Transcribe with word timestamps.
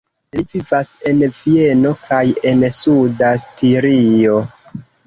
Li 0.37 0.43
vivas 0.53 0.89
en 1.11 1.21
Vieno 1.41 1.93
kaj 2.09 2.23
en 2.53 2.67
Suda 2.81 3.35
Stirio. 3.47 4.43